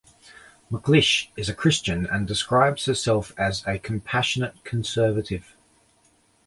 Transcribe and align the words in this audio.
McLish 0.71 1.27
is 1.37 1.47
a 1.47 1.53
Christian 1.53 2.07
and 2.07 2.25
describes 2.27 2.85
herself 2.85 3.33
as 3.37 3.63
a 3.67 3.77
compassionate 3.77 4.63
conservative. 4.63 5.55